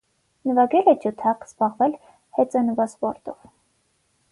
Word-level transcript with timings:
Նվագել 0.51 0.87
է 0.93 0.95
ջութակ, 1.03 1.45
զբաղվել 1.51 1.95
հեծանվասպորտով։ 2.39 3.47